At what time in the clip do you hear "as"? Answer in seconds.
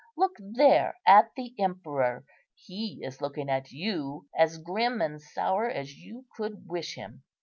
4.35-4.57, 5.69-5.93